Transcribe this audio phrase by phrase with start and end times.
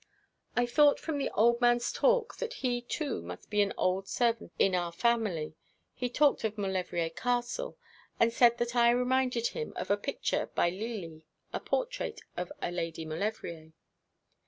[0.55, 4.51] 'I thought from the old man's talk that he, too, must be an old servant
[4.57, 5.53] in our family.
[5.93, 7.77] He talked of Maulevrier Castle,
[8.19, 12.71] and said that I reminded him of a picture by Lely, a portrait of a
[12.71, 13.73] Lady Maulevrier.